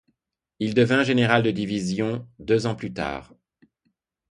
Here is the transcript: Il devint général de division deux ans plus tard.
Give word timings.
Il 0.57 0.73
devint 0.73 1.03
général 1.03 1.43
de 1.43 1.51
division 1.51 2.27
deux 2.39 2.65
ans 2.65 2.73
plus 2.73 2.91
tard. 2.91 3.35